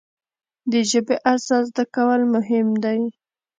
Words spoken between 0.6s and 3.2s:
د ژبې اساس زده کول مهم دی.